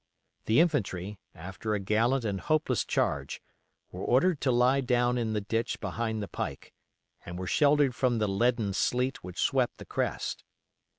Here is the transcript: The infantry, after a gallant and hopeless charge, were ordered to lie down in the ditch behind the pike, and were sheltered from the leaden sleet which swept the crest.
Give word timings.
The 0.45 0.59
infantry, 0.59 1.19
after 1.35 1.75
a 1.75 1.79
gallant 1.79 2.25
and 2.25 2.39
hopeless 2.41 2.83
charge, 2.85 3.39
were 3.91 4.01
ordered 4.01 4.41
to 4.41 4.51
lie 4.51 4.81
down 4.81 5.15
in 5.15 5.33
the 5.33 5.41
ditch 5.41 5.79
behind 5.79 6.23
the 6.23 6.27
pike, 6.27 6.73
and 7.23 7.37
were 7.37 7.45
sheltered 7.45 7.93
from 7.93 8.17
the 8.17 8.27
leaden 8.27 8.73
sleet 8.73 9.23
which 9.23 9.37
swept 9.39 9.77
the 9.77 9.85
crest. 9.85 10.43